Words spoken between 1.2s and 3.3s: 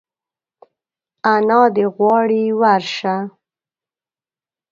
انا دي غواړي ورشه!